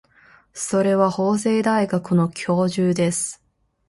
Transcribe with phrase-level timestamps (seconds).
[0.55, 3.39] それは法政大学の教授です。